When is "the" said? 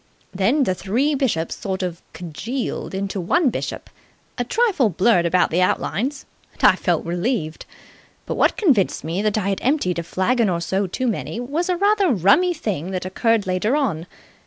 0.63-0.73, 5.51-5.61